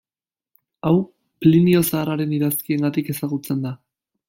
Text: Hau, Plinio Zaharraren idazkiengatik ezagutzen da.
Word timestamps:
Hau, 0.89 0.93
Plinio 1.45 1.83
Zaharraren 1.91 2.35
idazkiengatik 2.39 3.15
ezagutzen 3.17 3.63
da. 3.69 3.79